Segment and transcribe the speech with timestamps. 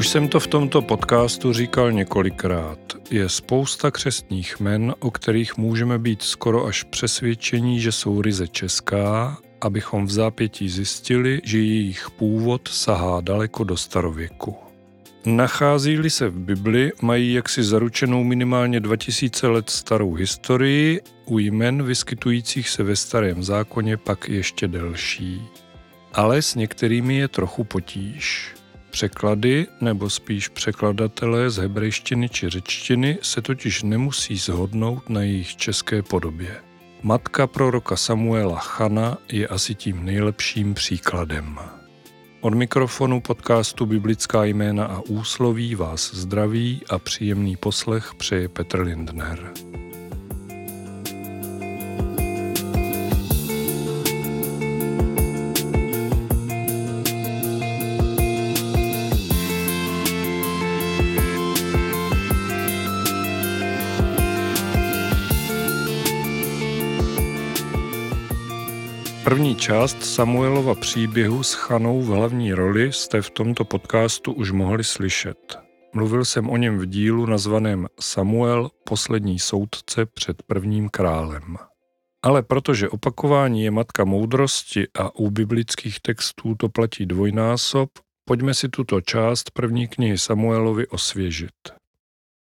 [0.00, 2.78] Už jsem to v tomto podcastu říkal několikrát.
[3.10, 9.38] Je spousta křestních men, o kterých můžeme být skoro až přesvědčení, že jsou ryze česká,
[9.60, 14.56] abychom v zápětí zjistili, že jejich původ sahá daleko do starověku.
[15.26, 22.68] Nachází-li se v Bibli, mají jaksi zaručenou minimálně 2000 let starou historii, u jmen vyskytujících
[22.68, 25.42] se ve starém zákoně pak ještě delší.
[26.12, 28.54] Ale s některými je trochu potíž.
[28.90, 36.02] Překlady, nebo spíš překladatelé z hebrejštiny či řečtiny se totiž nemusí shodnout na jejich české
[36.02, 36.56] podobě.
[37.02, 41.58] Matka proroka Samuela Chana je asi tím nejlepším příkladem.
[42.40, 49.52] Od mikrofonu podcastu Biblická jména a úsloví vás zdraví a příjemný poslech přeje Petr Lindner.
[69.70, 75.58] Část Samuelova příběhu s Chanou v hlavní roli jste v tomto podcastu už mohli slyšet.
[75.94, 81.56] Mluvil jsem o něm v dílu nazvaném Samuel, poslední soudce před prvním králem.
[82.22, 87.90] Ale protože opakování je matka moudrosti a u biblických textů to platí dvojnásob,
[88.24, 91.79] pojďme si tuto část první knihy Samuelovi osvěžit.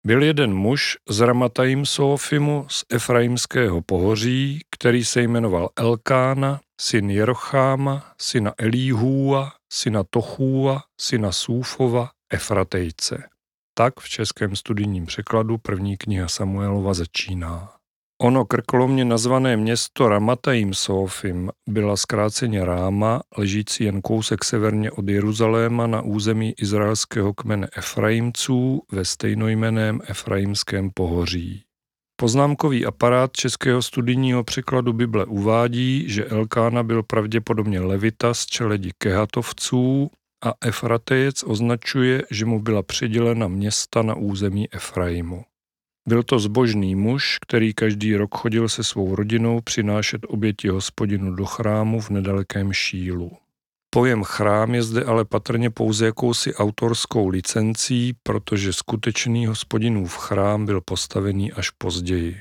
[0.07, 8.15] Byl jeden muž z Ramatajim Sofimu z Efraimského pohoří, který se jmenoval Elkána, syn Jerocháma,
[8.21, 13.29] syna Elíhua, syna Tochua, syna Súfova, Efratejce.
[13.75, 17.76] Tak v českém studijním překladu první kniha Samuelova začíná.
[18.23, 25.87] Ono krkolomně nazvané město Ramatajim Sofim byla zkráceně Ráma, ležící jen kousek severně od Jeruzaléma
[25.87, 31.63] na území izraelského kmene Efraimců ve stejnojmeném Efraimském pohoří.
[32.21, 40.11] Poznámkový aparát českého studijního překladu Bible uvádí, že Elkána byl pravděpodobně levita z čeledi Kehatovců
[40.45, 45.45] a Efratejec označuje, že mu byla přidělena města na území Efraimu.
[46.09, 51.45] Byl to zbožný muž, který každý rok chodil se svou rodinou přinášet oběti hospodinu do
[51.45, 53.31] chrámu v nedalekém Šílu.
[53.91, 60.81] Pojem chrám je zde ale patrně pouze jakousi autorskou licencí, protože skutečný hospodinův chrám byl
[60.81, 62.41] postavený až později.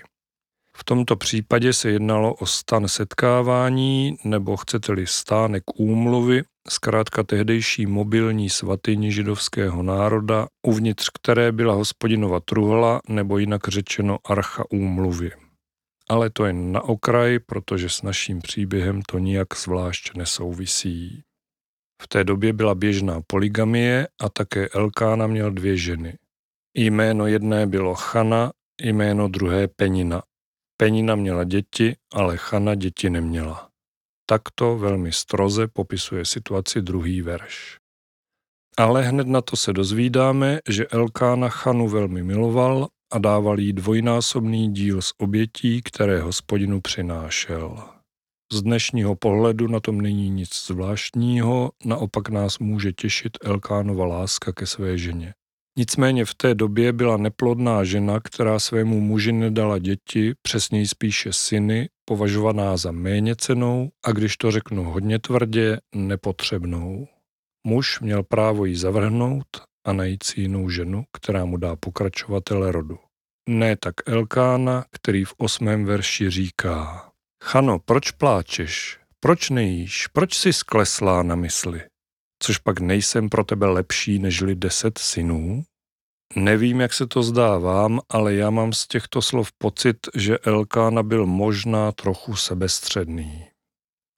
[0.78, 8.50] V tomto případě se jednalo o stan setkávání, nebo chcete-li stánek úmluvy, zkrátka tehdejší mobilní
[8.50, 15.32] svatyni židovského národa, uvnitř které byla hospodinova truhla, nebo jinak řečeno archa úmluvy.
[16.10, 21.24] Ale to jen na okraj, protože s naším příběhem to nijak zvlášť nesouvisí.
[22.02, 26.18] V té době byla běžná poligamie a také Elkána měl dvě ženy.
[26.74, 30.24] Jméno jedné bylo Chana, jméno druhé Penina.
[30.78, 33.70] Penina měla děti, ale Chana děti neměla.
[34.30, 37.78] Takto velmi stroze popisuje situaci druhý verš.
[38.78, 44.74] Ale hned na to se dozvídáme, že Elkána Chanu velmi miloval a dával jí dvojnásobný
[44.74, 47.84] díl z obětí, které hospodinu přinášel.
[48.54, 54.66] Z dnešního pohledu na tom není nic zvláštního, naopak nás může těšit Elkánova láska ke
[54.66, 55.34] své ženě.
[55.78, 61.90] Nicméně v té době byla neplodná žena, která svému muži nedala děti, přesněji spíše syny,
[62.06, 67.08] považovaná za méně cenou a když to řeknu hodně tvrdě, nepotřebnou.
[67.68, 69.48] Muž měl právo ji zavrhnout
[69.86, 72.98] a najít si jinou ženu, která mu dá pokračovatele rodu.
[73.50, 77.10] Ne tak Elkána, který v osmém verši říká
[77.44, 79.00] Chano, proč pláčeš?
[79.20, 80.08] Proč nejíš?
[80.08, 81.82] Proč jsi skleslá na mysli?
[82.46, 85.64] Což pak nejsem pro tebe lepší nežli deset synů?
[86.36, 91.04] Nevím, jak se to zdá vám, ale já mám z těchto slov pocit, že Elkána
[91.04, 93.46] byl možná trochu sebestředný.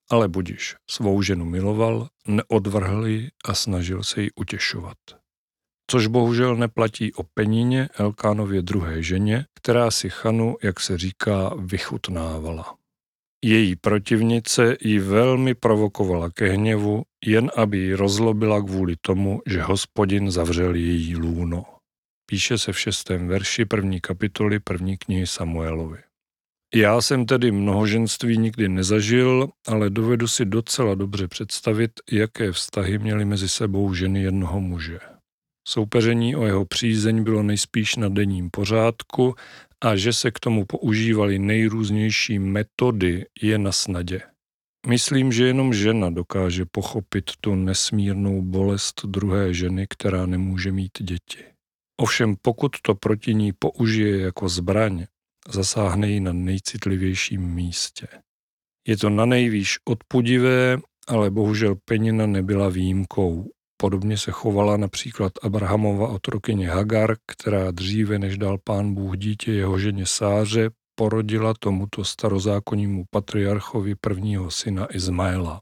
[0.09, 4.97] Ale budiš, svou ženu miloval, neodvrhl ji a snažil se ji utěšovat.
[5.91, 12.77] Což bohužel neplatí o Penině, Elkánově druhé ženě, která si Chanu, jak se říká, vychutnávala.
[13.45, 20.31] Její protivnice ji velmi provokovala ke hněvu, jen aby ji rozlobila kvůli tomu, že hospodin
[20.31, 21.65] zavřel její lůno.
[22.25, 25.97] Píše se v šestém verši první kapitoly první knihy Samuelovi.
[26.75, 33.25] Já jsem tedy mnohoženství nikdy nezažil, ale dovedu si docela dobře představit, jaké vztahy měly
[33.25, 34.99] mezi sebou ženy jednoho muže.
[35.67, 39.35] Soupeření o jeho přízeň bylo nejspíš na denním pořádku
[39.83, 44.21] a že se k tomu používaly nejrůznější metody, je na snadě.
[44.87, 51.43] Myslím, že jenom žena dokáže pochopit tu nesmírnou bolest druhé ženy, která nemůže mít děti.
[52.01, 55.05] Ovšem pokud to proti ní použije jako zbraň,
[55.49, 58.07] zasáhne ji na nejcitlivějším místě.
[58.87, 60.77] Je to na nejvýš odpudivé,
[61.07, 63.51] ale bohužel Penina nebyla výjimkou.
[63.77, 69.79] Podobně se chovala například Abrahamova otrokyně Hagar, která dříve než dal pán Bůh dítě jeho
[69.79, 75.61] ženě Sáře, porodila tomuto starozákonnímu patriarchovi prvního syna Izmaela.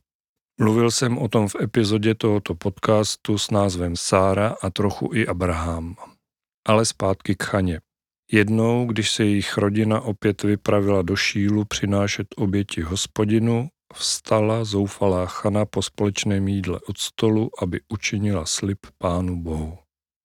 [0.59, 5.95] Mluvil jsem o tom v epizodě tohoto podcastu s názvem Sára a trochu i Abraham.
[6.67, 7.79] Ale zpátky k Chaně.
[8.31, 15.65] Jednou, když se jejich rodina opět vypravila do Šílu přinášet oběti hospodinu, vstala zoufalá Chana
[15.65, 19.77] po společném jídle od stolu, aby učinila slib Pánu Bohu.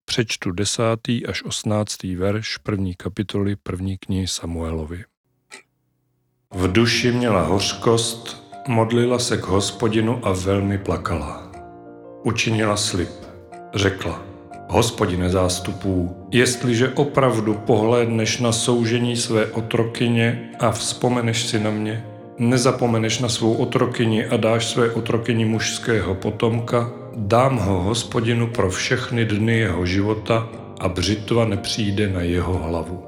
[0.04, 5.04] Přečtu desátý až osmnáctý verš první kapitoly první knihy Samuelovi.
[6.54, 11.52] V duši měla hořkost, modlila se k hospodinu a velmi plakala.
[12.24, 13.10] Učinila slib.
[13.74, 14.22] Řekla,
[14.68, 22.09] hospodine zástupů, jestliže opravdu pohlédneš na soužení své otrokyně a vzpomeneš si na mě,
[22.40, 29.24] nezapomeneš na svou otrokyni a dáš své otrokyni mužského potomka, dám ho hospodinu pro všechny
[29.24, 30.48] dny jeho života
[30.80, 33.04] a břitva nepřijde na jeho hlavu.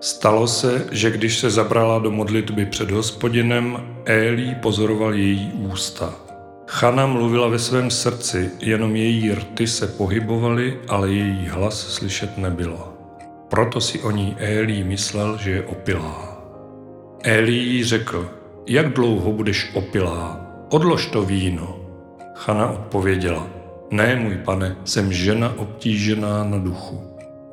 [0.00, 6.14] Stalo se, že když se zabrala do modlitby před hospodinem, Élí pozoroval její ústa.
[6.66, 12.92] Chana mluvila ve svém srdci, jenom její rty se pohybovaly, ale její hlas slyšet nebylo.
[13.48, 16.35] Proto si o ní Élí myslel, že je opilá.
[17.26, 18.30] Jí řekl,
[18.66, 21.76] jak dlouho budeš opilá, odlož to víno.
[22.34, 23.46] Chana odpověděla,
[23.90, 27.00] ne, můj pane, jsem žena obtížená na duchu.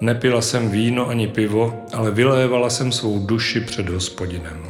[0.02, 4.66] Nepila jsem víno ani pivo, ale vylévala jsem svou duši před hospodinem.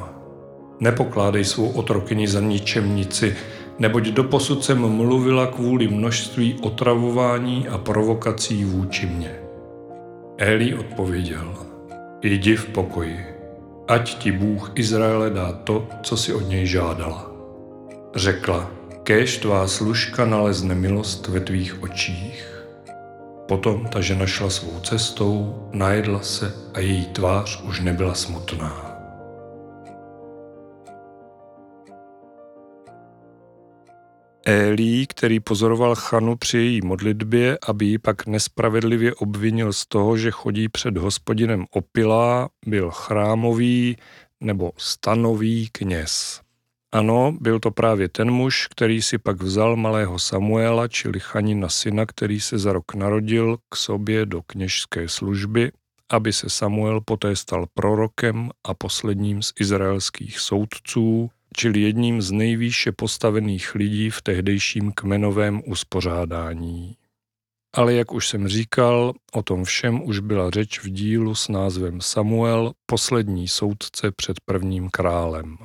[0.79, 3.35] Nepokládej svou otrokyni za ničemnici,
[3.79, 9.35] neboť doposud jsem mluvila kvůli množství otravování a provokací vůči mně.
[10.37, 11.53] Eli odpověděl,
[12.21, 13.32] jdi v pokoji,
[13.87, 17.31] ať ti Bůh Izraele dá to, co si od něj žádala.
[18.15, 18.71] Řekla,
[19.03, 22.63] kéž tvá služka nalezne milost ve tvých očích.
[23.47, 28.92] Potom ta žena šla svou cestou, najedla se a její tvář už nebyla smutná.
[34.45, 40.31] Élí, který pozoroval Chanu při její modlitbě, aby ji pak nespravedlivě obvinil z toho, že
[40.31, 43.97] chodí před hospodinem opilá, byl chrámový
[44.41, 46.41] nebo stanový kněz.
[46.91, 52.05] Ano, byl to právě ten muž, který si pak vzal malého Samuela, čili Chanina syna,
[52.05, 55.71] který se za rok narodil, k sobě do kněžské služby,
[56.11, 62.91] aby se Samuel poté stal prorokem a posledním z izraelských soudců, čili jedním z nejvýše
[62.91, 66.97] postavených lidí v tehdejším kmenovém uspořádání.
[67.75, 72.01] Ale jak už jsem říkal, o tom všem už byla řeč v dílu s názvem
[72.01, 75.57] Samuel, poslední soudce před prvním králem.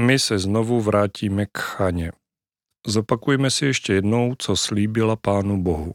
[0.00, 2.12] My se znovu vrátíme k Chaně.
[2.86, 5.94] Zopakujme si ještě jednou, co slíbila Pánu Bohu.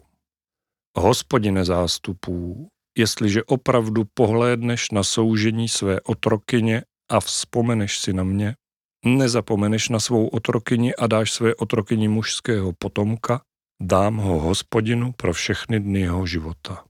[0.97, 8.55] Hospodine zástupů, jestliže opravdu pohlédneš na soužení své otrokyně a vzpomeneš si na mě,
[9.05, 13.41] nezapomeneš na svou otrokyni a dáš své otrokyni mužského potomka,
[13.81, 16.83] dám ho hospodinu pro všechny dny jeho života.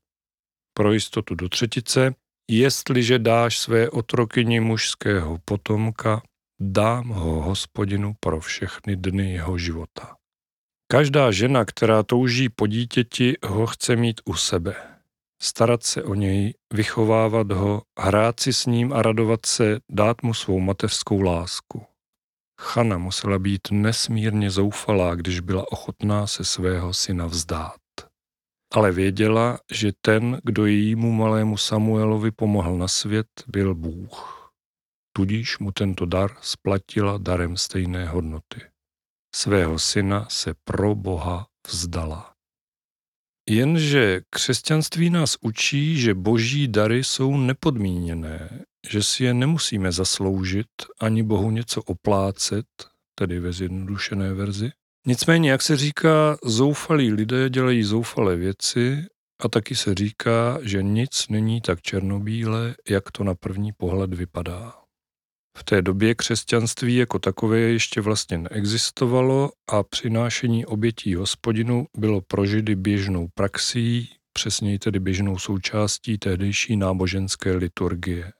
[0.73, 2.15] Pro jistotu do třetice,
[2.49, 6.21] jestliže dáš své otrokyni mužského potomka,
[6.61, 10.15] dám ho hospodinu pro všechny dny jeho života.
[10.91, 14.75] Každá žena, která touží po dítěti, ho chce mít u sebe.
[15.41, 20.33] Starat se o něj, vychovávat ho, hrát si s ním a radovat se, dát mu
[20.33, 21.88] svou mateřskou lásku.
[22.61, 27.79] Chana musela být nesmírně zoufalá, když byla ochotná se svého syna vzdát.
[28.73, 34.39] Ale věděla, že ten, kdo jejímu malému Samuelovi pomohl na svět, byl Bůh
[35.19, 38.61] tudíž mu tento dar splatila darem stejné hodnoty.
[39.35, 42.33] Svého syna se pro Boha vzdala.
[43.49, 50.67] Jenže křesťanství nás učí, že boží dary jsou nepodmíněné, že si je nemusíme zasloužit
[50.99, 52.65] ani Bohu něco oplácet,
[53.15, 54.71] tedy ve zjednodušené verzi.
[55.07, 59.05] Nicméně, jak se říká, zoufalí lidé dělají zoufalé věci
[59.43, 64.73] a taky se říká, že nic není tak černobílé, jak to na první pohled vypadá.
[65.57, 72.45] V té době křesťanství jako takové ještě vlastně neexistovalo a přinášení obětí hospodinu bylo pro
[72.45, 78.31] židy běžnou praxí, přesněji tedy běžnou součástí tehdejší náboženské liturgie.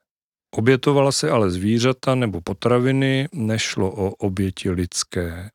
[0.56, 5.50] Obětovala se ale zvířata nebo potraviny, nešlo o oběti lidské.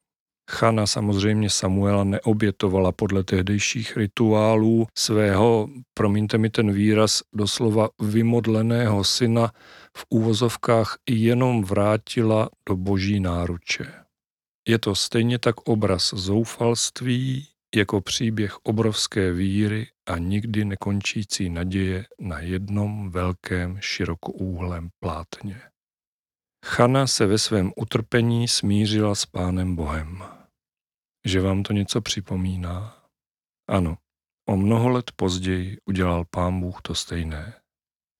[0.50, 9.52] Chana samozřejmě Samuela neobětovala podle tehdejších rituálů svého, promiňte mi ten výraz, doslova vymodleného syna
[9.96, 13.92] v úvozovkách jenom vrátila do boží náruče.
[14.68, 22.40] Je to stejně tak obraz zoufalství, jako příběh obrovské víry a nikdy nekončící naděje na
[22.40, 25.62] jednom velkém širokoúhlém plátně.
[26.66, 30.22] Chana se ve svém utrpení smířila s Pánem Bohem.
[31.26, 33.04] Že vám to něco připomíná?
[33.68, 33.98] Ano,
[34.48, 37.60] o mnoho let později udělal Pán Bůh to stejné.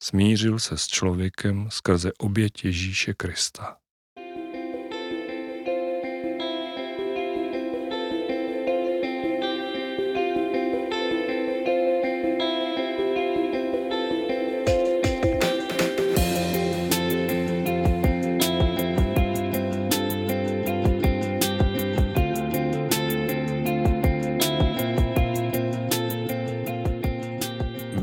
[0.03, 3.84] Smířil se s člověkem skrze oběť Ježíše Krista.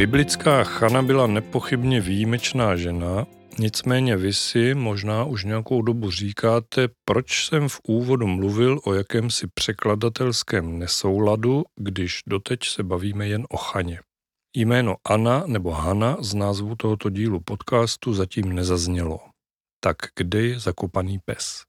[0.02, 3.28] Biblická Chana byla nepochybně výjimečná žena,
[3.60, 9.48] nicméně vy si možná už nějakou dobu říkáte, proč jsem v úvodu mluvil o jakémsi
[9.54, 14.00] překladatelském nesouladu, když doteď se bavíme jen o Chaně.
[14.58, 19.20] Jméno Anna nebo Hana z názvu tohoto dílu podcastu zatím nezaznělo.
[19.84, 21.64] Tak kde je zakopaný pes?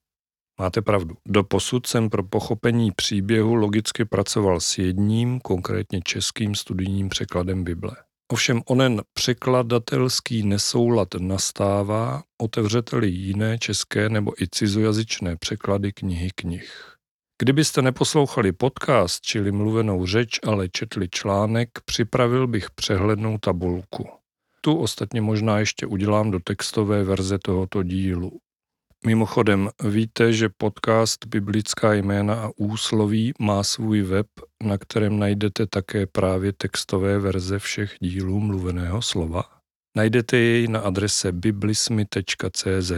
[0.61, 1.17] Máte pravdu.
[1.29, 7.97] Do posud jsem pro pochopení příběhu logicky pracoval s jedním, konkrétně českým studijním překladem Bible.
[8.33, 16.97] Ovšem onen překladatelský nesoulad nastává, otevřete-li jiné české nebo i cizojazyčné překlady knihy knih.
[17.43, 24.09] Kdybyste neposlouchali podcast, čili mluvenou řeč, ale četli článek, připravil bych přehlednou tabulku.
[24.61, 28.39] Tu ostatně možná ještě udělám do textové verze tohoto dílu.
[29.07, 34.27] Mimochodem, víte, že podcast Biblická jména a úsloví má svůj web,
[34.63, 39.43] na kterém najdete také právě textové verze všech dílů mluveného slova?
[39.97, 42.93] Najdete jej na adrese biblismy.cz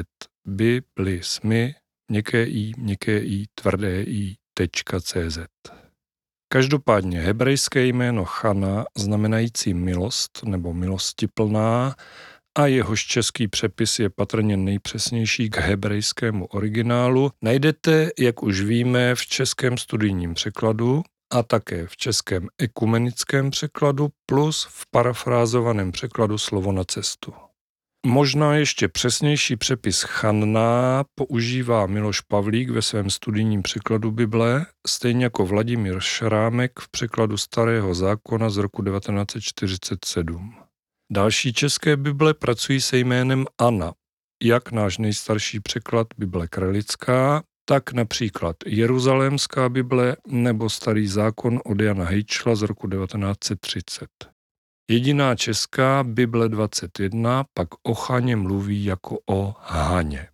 [0.48, 1.74] biblismy,
[2.10, 4.34] měkké i, měkké i, tvrdé i,
[5.00, 5.38] .cz.
[6.52, 11.94] Každopádně hebrejské jméno Chana, znamenající milost nebo milostiplná,
[12.58, 19.26] a jehož český přepis je patrně nejpřesnější k hebrejskému originálu, najdete, jak už víme, v
[19.26, 26.84] českém studijním překladu a také v českém ekumenickém překladu plus v parafrázovaném překladu slovo na
[26.84, 27.32] cestu.
[28.06, 35.46] Možná ještě přesnější přepis Channa používá Miloš Pavlík ve svém studijním překladu Bible, stejně jako
[35.46, 40.63] Vladimír Šrámek v překladu Starého zákona z roku 1947.
[41.12, 43.92] Další české Bible pracují se jménem Anna,
[44.42, 52.04] jak náš nejstarší překlad Bible Kralická, tak například Jeruzalémská Bible nebo Starý zákon od Jana
[52.04, 54.08] Hejčla z roku 1930.
[54.90, 60.28] Jediná česká Bible 21 pak o Chaně mluví jako o Haně.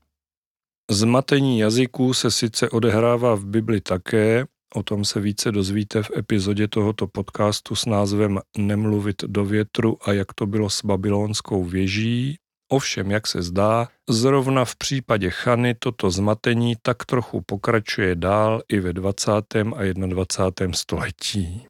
[0.90, 6.68] Zmatení jazyků se sice odehrává v Bibli také, O tom se více dozvíte v epizodě
[6.68, 12.36] tohoto podcastu s názvem Nemluvit do větru a jak to bylo s babylonskou věží.
[12.72, 18.80] Ovšem, jak se zdá, zrovna v případě Chany toto zmatení tak trochu pokračuje dál i
[18.80, 19.30] ve 20.
[19.76, 20.72] a 21.
[20.72, 21.66] století.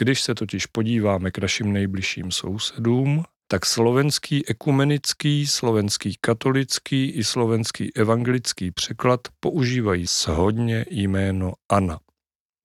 [0.00, 7.96] Když se totiž podíváme k našim nejbližším sousedům, tak slovenský ekumenický, slovenský katolický i slovenský
[7.96, 11.98] evangelický překlad používají shodně jméno Anna.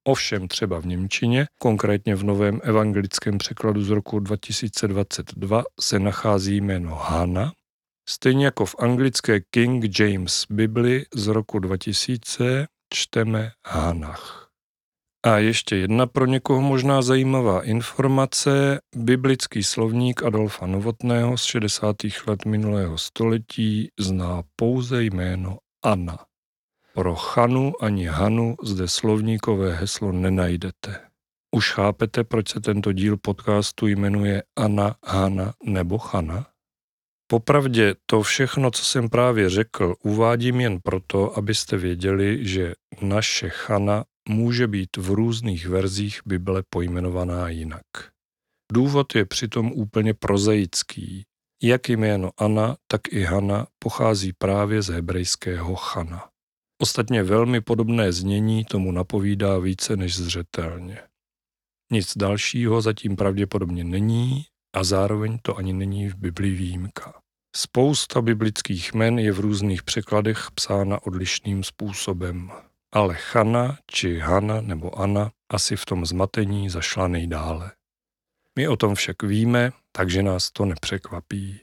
[0.03, 6.96] Ovšem třeba v Němčině, konkrétně v novém evangelickém překladu z roku 2022 se nachází jméno
[6.96, 7.53] Hana,
[8.10, 14.51] stejně jako v anglické King James Bibli z roku 2000 čteme Hanach.
[15.25, 18.79] A ještě jedna pro někoho možná zajímavá informace.
[18.96, 21.96] Biblický slovník Adolfa Novotného z 60.
[22.27, 26.30] let minulého století zná pouze jméno Anna.
[27.01, 31.00] Pro Chanu ani Hanu zde slovníkové heslo nenajdete.
[31.55, 36.48] Už chápete, proč se tento díl podcastu jmenuje Anna, Hana nebo Chana?
[37.27, 44.05] Popravdě to všechno, co jsem právě řekl, uvádím jen proto, abyste věděli, že naše Chana
[44.29, 47.86] může být v různých verzích Bible pojmenovaná jinak.
[48.74, 51.24] Důvod je přitom úplně prozaický.
[51.63, 56.30] Jak jméno Anna, tak i Hana pochází právě z hebrejského Chana.
[56.81, 61.01] Ostatně velmi podobné znění tomu napovídá více než zřetelně.
[61.91, 64.45] Nic dalšího zatím pravděpodobně není
[64.75, 67.21] a zároveň to ani není v Biblii výjimka.
[67.55, 72.51] Spousta biblických men je v různých překladech psána odlišným způsobem.
[72.93, 77.71] Ale Chana či Hana nebo Anna asi v tom zmatení zašla nejdále.
[78.59, 81.59] My o tom však víme, takže nás to nepřekvapí.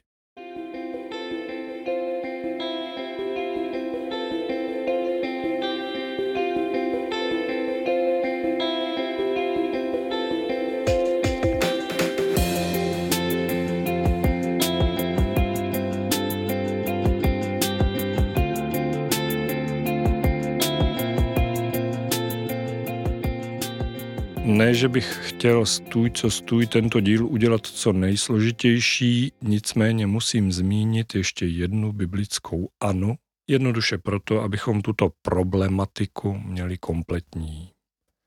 [24.59, 31.15] Ne, že bych chtěl stůj co stůj tento díl udělat co nejsložitější, nicméně musím zmínit
[31.15, 33.15] ještě jednu biblickou Anu,
[33.49, 37.71] jednoduše proto, abychom tuto problematiku měli kompletní.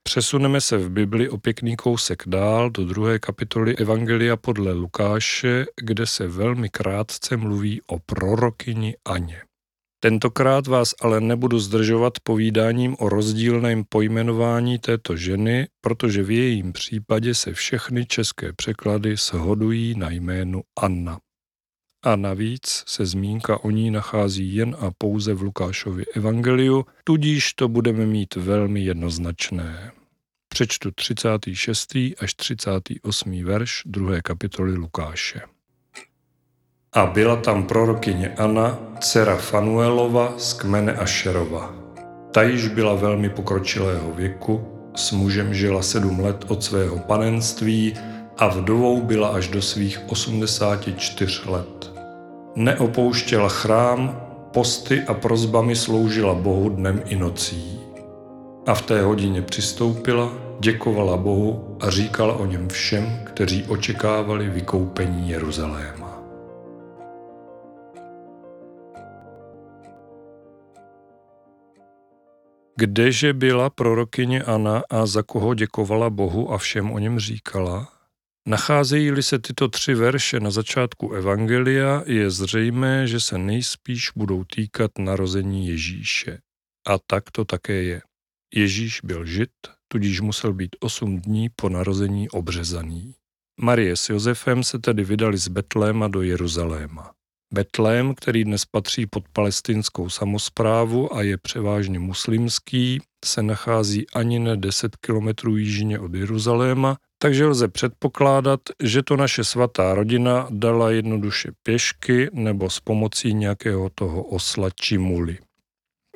[0.02, 6.06] Přesuneme se v Bibli o pěkný kousek dál do druhé kapitoly Evangelia podle Lukáše, kde
[6.06, 9.42] se velmi krátce mluví o prorokyni Aně.
[10.04, 17.34] Tentokrát vás ale nebudu zdržovat povídáním o rozdílném pojmenování této ženy, protože v jejím případě
[17.34, 21.18] se všechny české překlady shodují na jménu Anna.
[22.04, 27.68] A navíc se zmínka o ní nachází jen a pouze v Lukášově evangeliu, tudíž to
[27.68, 29.92] budeme mít velmi jednoznačné.
[30.48, 31.94] Přečtu 36.
[32.18, 33.44] až 38.
[33.44, 35.40] verš druhé kapitoly Lukáše.
[36.94, 41.74] A byla tam prorokyně Anna, dcera Fanuelova z kmene Ašerova.
[42.30, 47.94] Ta již byla velmi pokročilého věku, s mužem žila sedm let od svého panenství
[48.38, 51.92] a vdovou byla až do svých 84 let.
[52.56, 54.20] Neopouštěla chrám,
[54.52, 57.80] posty a prozbami sloužila Bohu dnem i nocí.
[58.66, 65.30] A v té hodině přistoupila, děkovala Bohu a říkala o něm všem, kteří očekávali vykoupení
[65.30, 66.01] Jeruzaléma.
[72.76, 77.92] Kdeže byla prorokyně Anna a za koho děkovala Bohu a všem o něm říkala?
[78.48, 84.90] Nacházejí-li se tyto tři verše na začátku Evangelia, je zřejmé, že se nejspíš budou týkat
[84.98, 86.38] narození Ježíše.
[86.88, 88.02] A tak to také je.
[88.54, 89.50] Ježíš byl žid,
[89.88, 93.14] tudíž musel být osm dní po narození obřezaný.
[93.60, 97.12] Marie s Josefem se tedy vydali z Betléma do Jeruzaléma.
[97.54, 104.56] Betlém, který dnes patří pod palestinskou samozprávu a je převážně muslimský, se nachází ani ne
[104.56, 111.52] 10 kilometrů jižně od Jeruzaléma, takže lze předpokládat, že to naše svatá rodina dala jednoduše
[111.62, 115.38] pěšky nebo s pomocí nějakého toho osla či muly.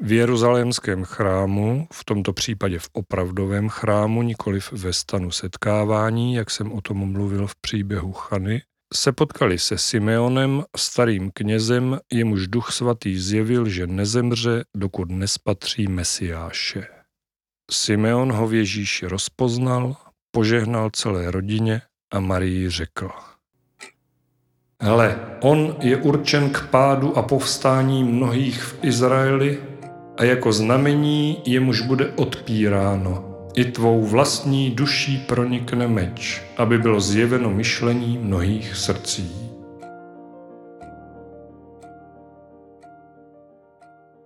[0.03, 6.72] V jeruzalémském chrámu, v tomto případě v opravdovém chrámu, nikoliv ve stanu setkávání, jak jsem
[6.72, 8.62] o tom mluvil v příběhu Chany,
[8.94, 16.87] se potkali se Simeonem, starým knězem, jemuž duch svatý zjevil, že nezemře, dokud nespatří Mesiáše.
[17.70, 19.96] Simeon ho v Ježíši rozpoznal,
[20.31, 23.11] požehnal celé rodině a Marii řekl.
[24.83, 29.62] Hele, on je určen k pádu a povstání mnohých v Izraeli
[30.16, 33.25] a jako znamení jemuž bude odpíráno
[33.56, 39.46] i tvou vlastní duší pronikne meč, aby bylo zjeveno myšlení mnohých srdcí.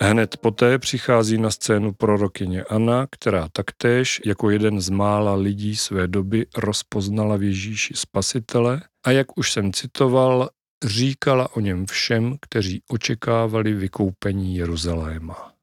[0.03, 6.09] Hned poté přichází na scénu prorokyně Anna, která taktéž jako jeden z mála lidí své
[6.09, 10.49] doby rozpoznala v Ježíši spasitele a jak už jsem citoval,
[10.85, 15.60] říkala o něm všem, kteří očekávali vykoupení Jeruzaléma.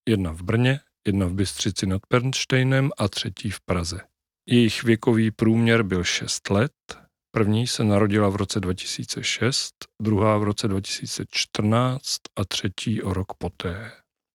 [0.10, 4.11] Jedna v Brně, jedna v Bystřici nad Pernštejnem a třetí v Praze.
[4.50, 6.72] Jejich věkový průměr byl 6 let,
[7.32, 12.04] první se narodila v roce 2006, druhá v roce 2014
[12.40, 13.92] a třetí o rok poté.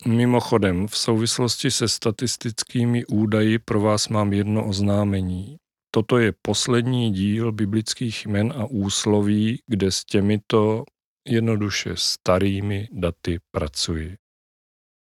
[0.07, 5.57] Mimochodem, v souvislosti se statistickými údaji pro vás mám jedno oznámení.
[5.91, 10.85] Toto je poslední díl biblických jmen a úsloví, kde s těmito
[11.29, 14.17] jednoduše starými daty pracuji.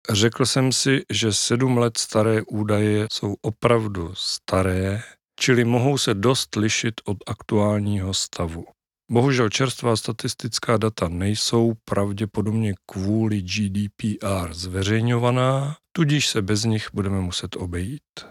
[0.10, 5.04] Řekl jsem si, že sedm let staré údaje jsou opravdu staré,
[5.40, 8.66] čili mohou se dost lišit od aktuálního stavu.
[9.12, 17.56] Bohužel čerstvá statistická data nejsou pravděpodobně kvůli GDPR zveřejňovaná, tudíž se bez nich budeme muset
[17.56, 18.26] obejít.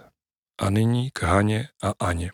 [0.60, 2.32] A nyní k Haně a Aně.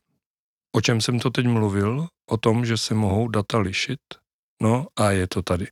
[0.76, 2.08] O čem jsem to teď mluvil?
[2.30, 4.00] O tom, že se mohou data lišit?
[4.62, 5.66] No a je to tady.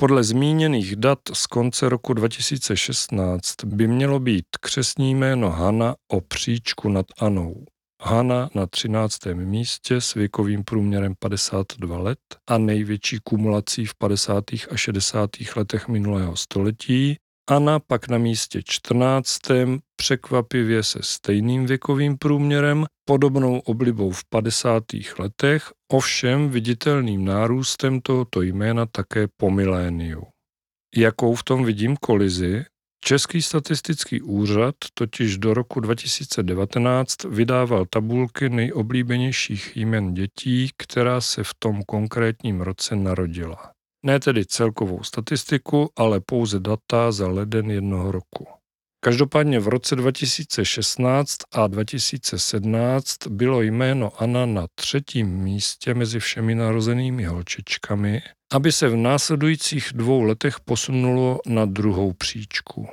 [0.00, 6.88] Podle zmíněných dat z konce roku 2016 by mělo být křesní jméno Hana o příčku
[6.88, 7.64] nad Anou.
[8.02, 9.18] Hana na 13.
[9.34, 14.44] místě s věkovým průměrem 52 let a největší kumulací v 50.
[14.70, 15.30] a 60.
[15.56, 17.16] letech minulého století.
[17.50, 19.38] Anna pak na místě 14.
[19.96, 24.82] překvapivě se stejným věkovým průměrem, podobnou oblibou v 50.
[25.18, 30.26] letech, ovšem viditelným nárůstem tohoto jména také po miléniu.
[30.96, 32.64] Jakou v tom vidím kolizi,
[33.04, 41.50] Český statistický úřad totiž do roku 2019 vydával tabulky nejoblíbenějších jmen dětí, která se v
[41.58, 43.72] tom konkrétním roce narodila.
[44.02, 48.46] Ne tedy celkovou statistiku, ale pouze data za leden jednoho roku.
[49.02, 57.24] Každopádně v roce 2016 a 2017 bylo jméno Anna na třetím místě mezi všemi narozenými
[57.24, 62.88] holčičkami, aby se v následujících dvou letech posunulo na druhou příčku.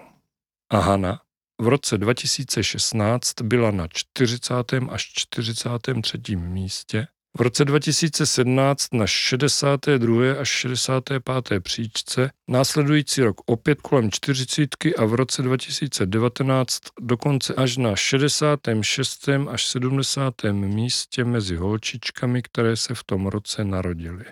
[0.72, 1.22] A Hanna
[1.62, 4.54] v roce 2016 byla na 40.
[4.90, 6.36] až 43.
[6.36, 10.40] místě v roce 2017 na 62.
[10.40, 11.60] až 65.
[11.60, 19.30] příčce, následující rok opět kolem 40 a v roce 2019 dokonce až na 66.
[19.50, 20.34] až 70.
[20.52, 24.26] místě mezi holčičkami, které se v tom roce narodily.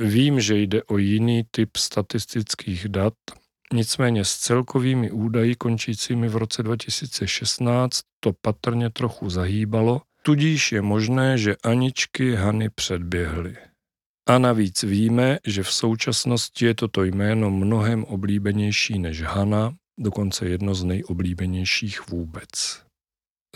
[0.00, 3.14] Vím, že jde o jiný typ statistických dat,
[3.72, 11.38] nicméně s celkovými údaji končícími v roce 2016 to patrně trochu zahýbalo Tudíž je možné,
[11.38, 13.56] že Aničky Hany předběhly.
[14.28, 20.74] A navíc víme, že v současnosti je toto jméno mnohem oblíbenější než Hana, dokonce jedno
[20.74, 22.82] z nejoblíbenějších vůbec.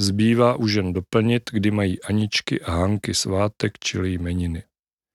[0.00, 4.62] Zbývá už jen doplnit, kdy mají Aničky a Hanky svátek, čili jmeniny.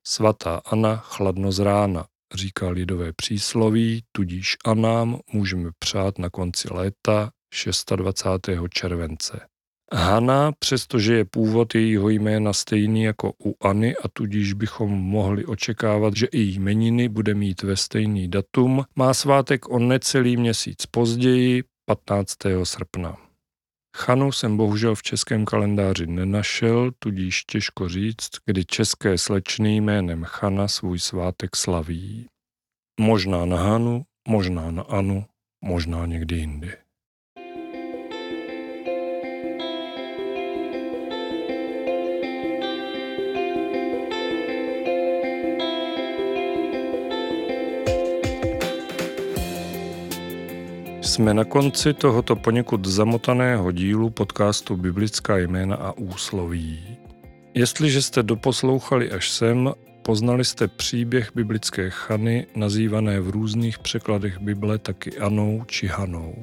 [0.08, 7.32] Svatá Anna chladno z rána, říká lidové přísloví, tudíž Anám můžeme přát na konci léta
[7.96, 8.52] 26.
[8.70, 9.53] července.
[9.94, 16.26] Hana, přestože je původ jejího jména stejný jako uAny a tudíž bychom mohli očekávat, že
[16.26, 22.38] i jmeniny bude mít ve stejný datum, má svátek o necelý měsíc později, 15.
[22.64, 23.18] srpna.
[23.98, 30.68] Chanu jsem bohužel v českém kalendáři nenašel, tudíž těžko říct, kdy české slečny jménem Chana
[30.68, 32.28] svůj svátek slaví.
[33.00, 35.26] Možná na Hanu, možná na Anu,
[35.64, 36.83] možná někdy jindy.
[51.04, 56.98] Jsme na konci tohoto poněkud zamotaného dílu podcastu Biblická jména a úsloví.
[57.54, 64.78] Jestliže jste doposlouchali až sem, poznali jste příběh biblické Chany, nazývané v různých překladech Bible
[64.78, 66.36] taky Anou či Hanou.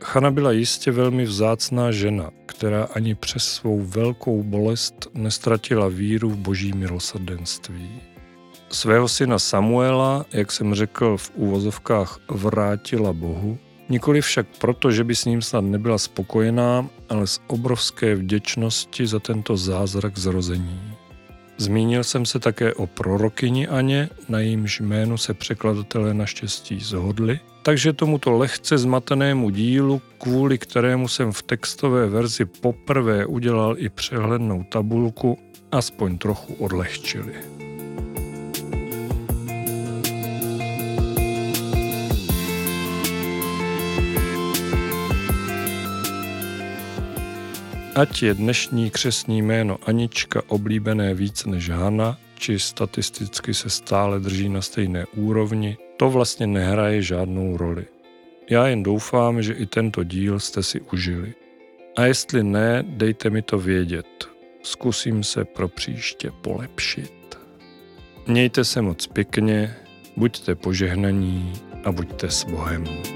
[0.00, 6.36] Chana byla jistě velmi vzácná žena, která ani přes svou velkou bolest nestratila víru v
[6.36, 8.00] boží milosrdenství.
[8.68, 15.16] Svého syna Samuela, jak jsem řekl v úvozovkách, vrátila Bohu Nikoli však proto, že by
[15.16, 20.80] s ním snad nebyla spokojená, ale z obrovské vděčnosti za tento zázrak zrození.
[21.58, 27.92] Zmínil jsem se také o prorokyni Aně, na jejímž jménu se překladatelé naštěstí zhodli, takže
[27.92, 35.38] tomuto lehce zmatenému dílu, kvůli kterému jsem v textové verzi poprvé udělal i přehlednou tabulku,
[35.72, 37.34] aspoň trochu odlehčili.
[47.96, 54.48] Ať je dnešní křesní jméno Anička oblíbené víc než Hana, či statisticky se stále drží
[54.48, 57.86] na stejné úrovni, to vlastně nehraje žádnou roli.
[58.50, 61.34] Já jen doufám, že i tento díl jste si užili.
[61.96, 64.28] A jestli ne, dejte mi to vědět.
[64.62, 67.38] zkusím se pro příště polepšit.
[68.26, 69.76] Mějte se moc pěkně,
[70.16, 71.52] buďte požehnaní
[71.84, 73.15] a buďte s Bohem.